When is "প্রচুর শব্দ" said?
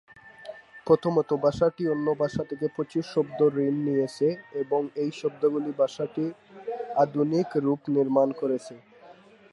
2.75-3.39